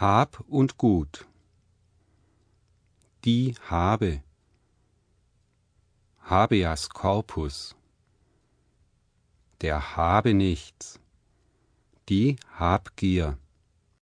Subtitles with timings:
[0.00, 1.26] Hab und Gut.
[3.26, 4.22] Die habe.
[6.22, 7.76] Habeas corpus.
[9.60, 10.98] Der habe nichts.
[12.08, 13.36] Die Habgier.